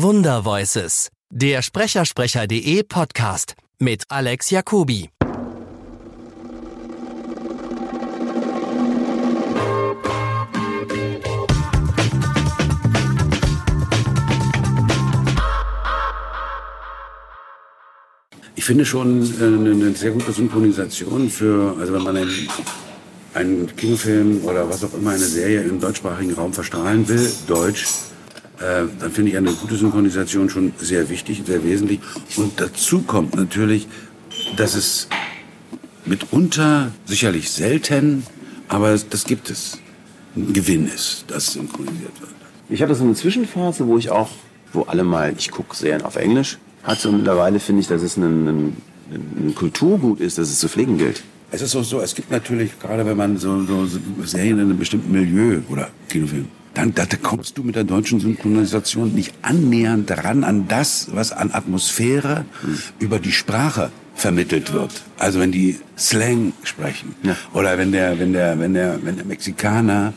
[0.00, 5.10] Wundervoices, der Sprechersprecher.de Podcast mit Alex Jacobi.
[18.54, 22.48] Ich finde schon äh, eine, sehr gute Synchronisation für, also wenn man einen,
[23.34, 27.86] einen Kinofilm oder was auch immer, eine Serie im deutschsprachigen Raum verstrahlen will, Deutsch,
[28.60, 32.00] äh, dann finde ich eine gute Synchronisation schon sehr wichtig, sehr wesentlich.
[32.36, 33.86] Und dazu kommt natürlich,
[34.56, 35.08] dass es
[36.04, 38.24] mitunter, sicherlich selten,
[38.68, 39.78] aber das gibt es,
[40.36, 42.30] ein Gewinn ist, dass synchronisiert wird.
[42.68, 44.30] Ich hatte so eine Zwischenphase, wo ich auch,
[44.72, 48.16] wo alle mal, ich gucke Serien auf Englisch, hatte und mittlerweile finde ich, dass es
[48.16, 51.22] ein, ein, Kulturgut ist, dass es zu pflegen gilt.
[51.50, 54.66] Es ist auch so, es gibt natürlich, gerade wenn man so, so so Serien in
[54.66, 60.08] einem bestimmten Milieu oder Kinofilm, dann da kommst du mit der deutschen Synchronisation nicht annähernd
[60.24, 62.44] ran an das, was an Atmosphäre
[63.00, 64.92] über die Sprache vermittelt wird.
[65.18, 67.36] Also wenn die Slang sprechen Ja.
[67.52, 70.12] oder wenn der, wenn der, wenn der, wenn der Mexikaner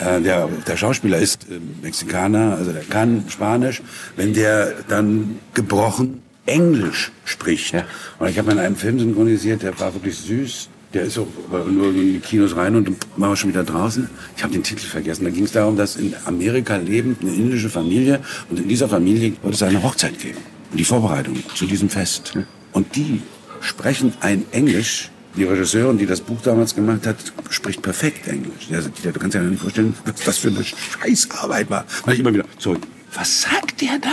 [0.00, 3.80] äh, der, der Schauspieler ist äh, Mexikaner, also der kann Spanisch,
[4.16, 7.72] wenn der dann gebrochen Englisch spricht.
[7.72, 7.84] Ja.
[8.18, 10.68] Und ich habe in einem Film synchronisiert, der war wirklich süß.
[10.94, 11.26] Der ist auch
[11.70, 14.10] nur in die Kinos rein und war schon wieder draußen.
[14.36, 15.24] Ich habe den Titel vergessen.
[15.24, 19.32] Da ging es darum, dass in Amerika lebend eine indische Familie und in dieser Familie
[19.42, 20.38] wird es eine Hochzeit geben.
[20.70, 22.34] Und die Vorbereitung zu diesem Fest.
[22.72, 23.22] Und die
[23.60, 25.10] sprechen ein Englisch.
[25.34, 27.16] Die Regisseurin, die das Buch damals gemacht hat,
[27.48, 28.68] spricht perfekt Englisch.
[28.70, 31.86] Also, du kannst dir ja nicht vorstellen, was das für eine Scheißarbeit war.
[32.04, 32.76] Weil ich immer wieder, so,
[33.14, 34.10] was sagt der da?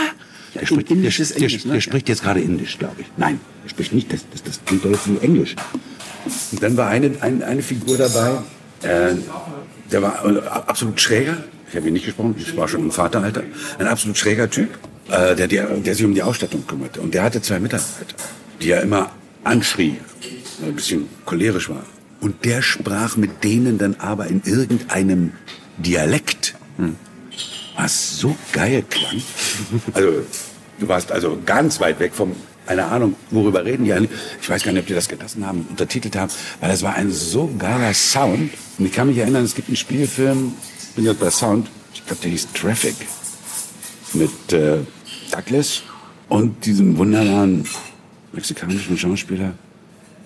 [0.56, 1.74] Der spricht, der, Englisch, der, ne?
[1.74, 3.08] der spricht jetzt gerade Indisch, glaube ich.
[3.18, 5.56] Nein, er spricht nicht, das, das, das klingt doch jetzt nur Englisch.
[6.52, 8.40] Und dann war eine, eine, eine Figur dabei,
[8.82, 9.16] äh,
[9.92, 11.38] der war äh, absolut schräger.
[11.70, 13.44] Ich habe ihn nicht gesprochen, ich war schon im Vateralter.
[13.78, 14.70] Ein absolut schräger Typ,
[15.10, 17.02] äh, der, der, der sich um die Ausstattung kümmerte.
[17.02, 18.16] Und der hatte zwei Mitarbeiter,
[18.62, 19.12] die er immer
[19.44, 19.98] anschrie,
[20.66, 21.84] ein bisschen cholerisch war.
[22.22, 25.34] Und der sprach mit denen dann aber in irgendeinem
[25.78, 26.56] Dialekt
[27.80, 29.22] was so geil klang.
[29.94, 30.26] Also,
[30.80, 32.36] du warst also ganz weit weg vom,
[32.70, 34.12] keine Ahnung, worüber reden die eigentlich.
[34.40, 37.10] Ich weiß gar nicht, ob die das gelassen haben, untertitelt haben, weil das war ein
[37.10, 38.52] so geiler Sound.
[38.78, 40.54] Und ich kann mich erinnern, es gibt einen Spielfilm,
[40.96, 42.94] bin jetzt bei Sound, ich glaube, der hieß Traffic,
[44.14, 44.78] mit äh,
[45.32, 45.82] Douglas
[46.28, 47.66] und diesem wunderbaren
[48.34, 49.54] mexikanischen Schauspieler,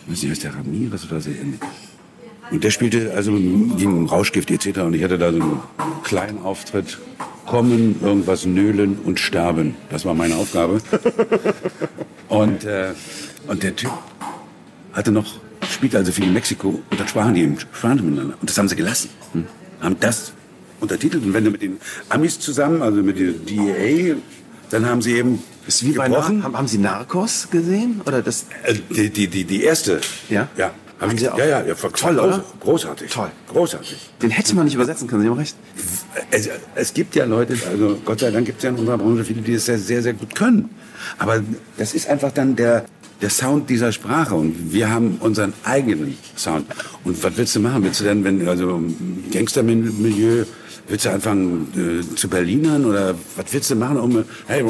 [0.05, 1.61] ich weiß nicht, heißt der Ramirez oder so ähnlich.
[2.51, 4.79] Und der spielte also gegen Rauschgift etc.
[4.79, 5.59] Und ich hatte da so einen
[6.03, 6.97] kleinen Auftritt.
[7.45, 9.75] Kommen, irgendwas nölen und sterben.
[9.89, 10.81] Das war meine Aufgabe.
[12.29, 12.93] Und, äh,
[13.47, 13.91] und der Typ
[14.93, 15.35] hatte noch,
[15.69, 18.35] spielte also viel in Mexiko und dann sprachen die eben sprachen die miteinander.
[18.39, 19.09] Und das haben sie gelassen.
[19.33, 19.45] Hm.
[19.81, 20.33] Haben das
[20.79, 21.23] untertitelt.
[21.25, 21.77] Und wenn du mit den
[22.09, 24.15] Amis zusammen, also mit der DEA,
[24.69, 26.43] dann haben sie eben Ist wie bei Nar gebrochen.
[26.43, 28.01] haben, haben Sie Narcos gesehen?
[28.05, 28.45] Oder das?
[28.63, 30.01] Äh, Die, die, die, die erste.
[30.29, 30.47] Ja?
[30.57, 30.71] Ja.
[30.99, 31.37] Hab Haben Sie auch?
[31.37, 31.73] ja, ja, ja.
[31.73, 32.43] Toll, oder?
[32.59, 33.11] Großartig.
[33.11, 33.29] Toll.
[33.47, 34.11] Großartig.
[34.21, 35.55] Den hätte man nicht übersetzen können, Sie haben recht.
[36.31, 39.23] Es, es gibt ja Leute, also Gott sei Dank gibt es ja in unserer Branche
[39.25, 40.69] viele, die es sehr, sehr, sehr gut können.
[41.17, 41.41] Aber
[41.77, 42.85] das ist einfach dann der,
[43.23, 46.66] der Sound dieser Sprache und wir haben unseren eigenen Sound.
[47.06, 47.84] Und was willst du machen?
[47.84, 48.84] Willst du denn, wenn, also
[49.31, 50.44] Gangstermilieu,
[50.89, 54.62] willst du anfangen äh, zu Berlinern oder was willst du machen, um, hey,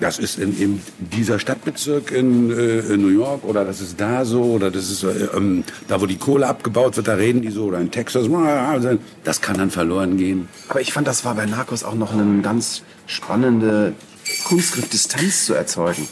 [0.00, 4.24] das ist in, in dieser Stadtbezirk in, äh, in New York oder das ist da
[4.24, 7.50] so oder das ist äh, ähm, da, wo die Kohle abgebaut wird, da reden die
[7.50, 8.26] so oder in Texas,
[9.22, 10.48] das kann dann verloren gehen.
[10.68, 13.94] Aber ich fand, das war bei Narcos auch noch eine ganz spannende
[14.44, 16.08] Kunstgriff, Distanz zu erzeugen.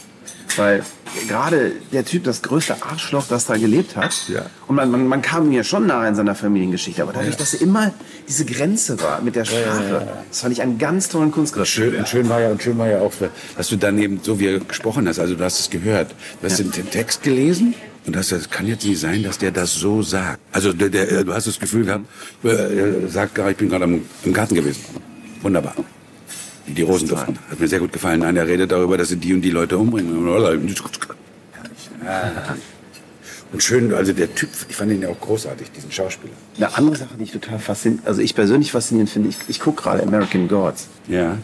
[0.57, 0.83] Weil
[1.27, 4.45] gerade der Typ, das größte Arschloch, das da gelebt hat, Ja.
[4.67, 7.61] und man, man, man kam mir schon nahe in seiner Familiengeschichte, aber dadurch, dass er
[7.61, 7.93] immer
[8.27, 11.67] diese Grenze war mit der Sprache, das fand ich einen ganz tollen Kunstgriff.
[11.67, 13.13] Schön, und schön war ja, und schön war ja auch,
[13.57, 16.59] dass du dann eben so wie gesprochen hast, also du hast es gehört, du hast
[16.59, 17.73] den, den Text gelesen
[18.05, 20.39] und hast, das kann jetzt nicht sein, dass der das so sagt.
[20.51, 22.05] Also der, der, du hast das Gefühl gehabt,
[22.43, 22.49] äh,
[23.03, 24.81] er sagt gerade, ich bin gerade im Garten gewesen.
[25.41, 25.75] Wunderbar.
[26.67, 27.37] Die Rosen duften.
[27.49, 28.21] Hat mir sehr gut gefallen.
[28.21, 30.15] Nein, er redet darüber, dass sie die und die Leute umbringen.
[33.51, 36.33] Und schön, also der Typ, ich fand ihn ja auch großartig, diesen Schauspieler.
[36.57, 39.83] Eine andere Sache, die ich total faszinierend, also ich persönlich faszinierend finde, ich, ich gucke
[39.83, 40.87] gerade American Gods.
[41.07, 41.37] Ja.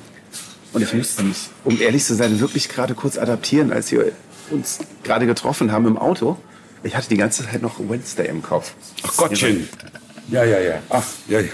[0.73, 4.11] Und ich musste mich, um ehrlich zu sein, wirklich gerade kurz adaptieren, als wir
[4.49, 6.37] uns gerade getroffen haben im Auto.
[6.83, 8.73] Ich hatte die ganze Zeit noch Wednesday im Kopf.
[9.03, 9.69] Ach Gottchen.
[10.29, 10.79] Ja, ja, ja.
[10.89, 11.49] Ach, ja, ja.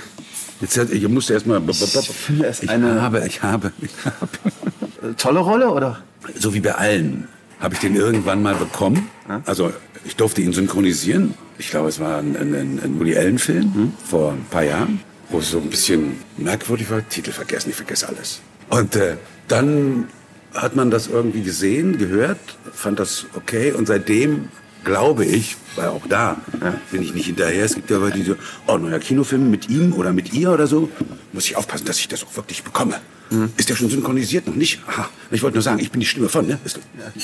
[0.61, 1.61] Jetzt, ich musste erstmal.
[1.69, 1.77] Ich
[2.09, 5.09] finde es Ich eine habe, ich habe, ich habe.
[5.09, 6.01] äh, tolle Rolle, oder?
[6.35, 7.27] So wie bei allen
[7.59, 9.09] habe ich den irgendwann mal bekommen.
[9.45, 9.71] Also
[10.05, 11.33] ich durfte ihn synchronisieren.
[11.57, 14.99] Ich glaube, es war ein, ein, ein Woody Allen-Film vor ein paar Jahren,
[15.29, 17.07] wo es so ein bisschen merkwürdig war.
[17.09, 18.41] Titel vergessen, ich vergesse alles.
[18.69, 19.17] Und äh,
[19.47, 20.07] dann
[20.53, 22.39] hat man das irgendwie gesehen, gehört,
[22.73, 24.49] fand das okay und seitdem
[24.87, 27.65] glaube ich, weil auch da ja, bin ich nicht hinterher.
[27.65, 28.35] Es gibt ja Leute, die so,
[28.67, 30.89] oh, neuer Kinofilm mit ihm oder mit ihr oder so.
[31.33, 32.95] Muss ich aufpassen, dass ich das auch wirklich bekomme.
[33.29, 33.51] Mhm.
[33.57, 34.47] Ist der schon synchronisiert?
[34.47, 34.79] Noch nicht?
[34.87, 35.09] Aha.
[35.29, 36.57] Ich wollte nur sagen, ich bin die Stimme von, ne?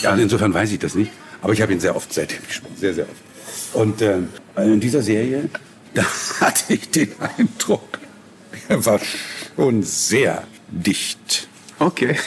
[0.02, 1.12] Ja, also insofern weiß ich das nicht.
[1.42, 2.76] Aber ich habe ihn sehr oft seitdem gesprochen.
[2.78, 3.76] Sehr, sehr oft.
[3.76, 4.20] Und äh,
[4.58, 5.50] in dieser Serie,
[5.94, 6.04] da
[6.42, 7.98] hatte ich den Eindruck,
[8.68, 9.00] er war
[9.56, 11.48] schon sehr dicht.
[11.80, 12.18] Okay.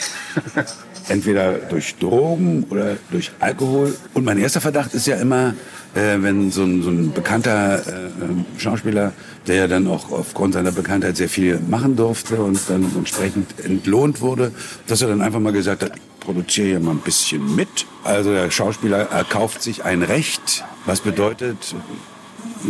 [1.09, 3.95] Entweder durch Drogen oder durch Alkohol.
[4.13, 5.53] Und mein erster Verdacht ist ja immer,
[5.95, 9.13] äh, wenn so ein, so ein bekannter äh, Schauspieler,
[9.47, 14.21] der ja dann auch aufgrund seiner Bekanntheit sehr viel machen durfte und dann entsprechend entlohnt
[14.21, 14.51] wurde,
[14.87, 17.85] dass er dann einfach mal gesagt hat, ich produziere hier mal ein bisschen mit.
[18.03, 21.75] Also der Schauspieler erkauft sich ein Recht, was bedeutet,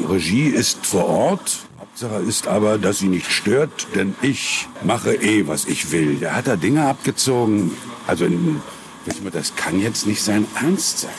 [0.09, 5.47] Regie ist vor Ort, Hauptsache ist aber, dass sie nicht stört, denn ich mache eh,
[5.47, 6.17] was ich will.
[6.17, 7.71] Der hat da Dinge abgezogen.
[8.07, 8.25] Also,
[9.31, 11.11] das kann jetzt nicht sein Ernst sein.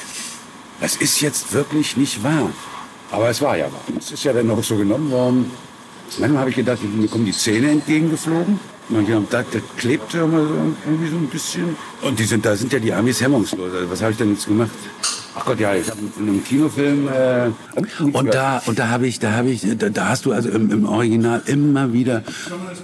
[0.80, 2.50] Das ist jetzt wirklich nicht wahr.
[3.10, 3.82] Aber es war ja wahr.
[3.98, 5.50] Es ist ja dann auch so genommen worden.
[6.18, 8.58] Manchmal habe ich gedacht, mir kommen die Zähne entgegengeflogen.
[8.90, 10.54] Und haben gedacht, das klebt ja mal so,
[10.86, 11.76] irgendwie so ein bisschen.
[12.00, 13.72] Und die sind, da sind ja die Amis hemmungslos.
[13.72, 14.70] Also was habe ich denn jetzt gemacht?
[15.34, 17.06] Ach Gott, ja, ich habe in einem Kinofilm.
[17.08, 17.50] Äh,
[18.12, 20.70] und da, und da habe ich, da habe ich, da, da, hast du also im,
[20.70, 22.24] im, Original immer wieder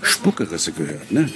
[0.03, 1.31] Spuckerisse gehört, ne?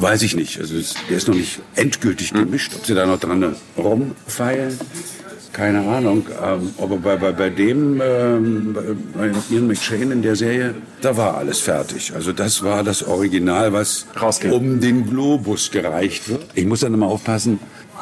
[0.00, 0.58] Weiß ich nicht.
[0.58, 0.74] Also
[1.08, 2.72] der ist noch nicht endgültig gemischt.
[2.74, 4.78] Ob sie da noch dran rumfeilen,
[5.52, 6.26] keine Ahnung.
[6.42, 8.76] Ähm, aber bei, bei, bei dem, ähm,
[9.14, 12.12] bei Ian McShane in der Serie, da war alles fertig.
[12.14, 14.52] Also das war das Original, was Rausgeht.
[14.52, 16.46] um den Globus gereicht wird.
[16.54, 17.58] Ich muss dann immer aufpassen,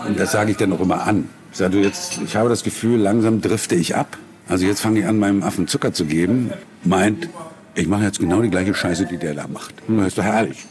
[0.07, 1.29] und das sage ich dann auch immer an.
[1.51, 4.17] Ich sage, du jetzt, ich habe das Gefühl, langsam drifte ich ab.
[4.49, 6.53] Also jetzt fange ich an, meinem Affen Zucker zu geben.
[6.85, 7.29] Meint,
[7.75, 9.75] ich mache jetzt genau die gleiche Scheiße, die der da macht.
[9.89, 10.65] Das ist doch herrlich.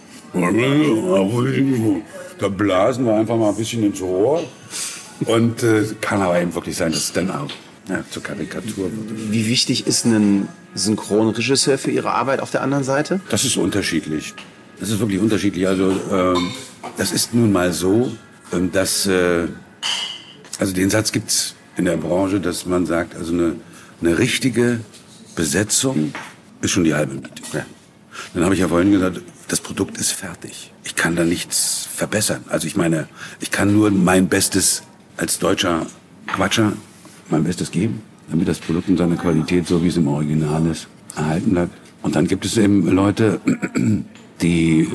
[2.39, 4.43] Da blasen wir einfach mal ein bisschen ins Rohr.
[5.25, 7.49] Und äh, kann aber eben wirklich sein, dass es dann auch
[7.89, 9.31] ja, zur Karikatur wird.
[9.31, 13.19] Wie wichtig ist ein Synchronregisseur für Ihre Arbeit auf der anderen Seite?
[13.29, 14.33] Das ist unterschiedlich.
[14.79, 15.67] Das ist wirklich unterschiedlich.
[15.67, 16.51] Also ähm,
[16.97, 18.11] das ist nun mal so,
[18.53, 19.47] ähm, dass äh,
[20.59, 23.55] also den Satz gibt's in der Branche, dass man sagt, also eine,
[24.01, 24.81] eine richtige
[25.35, 26.13] Besetzung
[26.61, 27.41] ist schon die halbe Miete.
[27.53, 27.65] Ja.
[28.33, 30.71] Dann habe ich ja vorhin gesagt, das Produkt ist fertig.
[30.83, 32.43] Ich kann da nichts verbessern.
[32.49, 33.07] Also ich meine,
[33.41, 34.83] ich kann nur mein Bestes
[35.17, 35.85] als deutscher
[36.27, 36.73] Quatscher
[37.29, 40.87] mein Bestes geben, damit das Produkt in seiner Qualität, so wie es im Original ist,
[41.15, 41.73] erhalten bleibt.
[42.01, 43.41] Und dann gibt es eben Leute,
[44.41, 44.87] die, äh,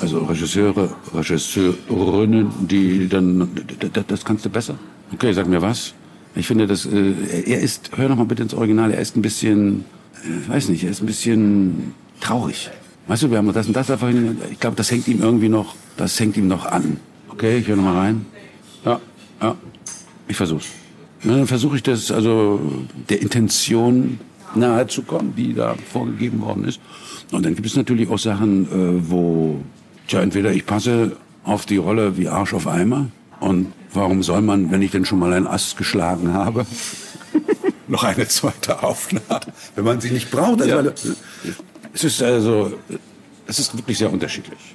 [0.00, 3.48] also Regisseure, Regisseurinnen, die dann,
[4.08, 4.74] das kannst du besser.
[5.12, 5.94] Okay, sag mir was.
[6.34, 7.14] Ich finde, dass äh,
[7.46, 9.84] er ist, hör noch mal bitte ins Original, er ist ein bisschen,
[10.24, 12.70] äh, weiß nicht, er ist ein bisschen traurig.
[13.10, 15.48] Weißt du, wir haben das und das da vorhin, ich glaube, das hängt ihm irgendwie
[15.48, 16.98] noch, das hängt ihm noch an.
[17.28, 18.24] Okay, ich höre noch mal rein.
[18.84, 19.00] Ja,
[19.42, 19.56] ja,
[20.28, 20.66] ich versuch's.
[21.24, 22.60] Ja, dann versuche ich das, also
[23.08, 24.20] der Intention
[24.54, 26.80] nahe zu kommen, die da vorgegeben worden ist.
[27.32, 29.56] Und dann gibt es natürlich auch Sachen, äh, wo,
[30.06, 33.08] tja, entweder ich passe auf die Rolle wie Arsch auf Eimer
[33.40, 36.64] und warum soll man, wenn ich denn schon mal einen Ast geschlagen habe,
[37.88, 39.40] noch eine zweite Aufnahme,
[39.74, 40.62] wenn man sie nicht braucht?
[40.62, 40.92] Also ja.
[41.92, 42.72] Es ist also,
[43.50, 44.69] es ist wirklich sehr unterschiedlich.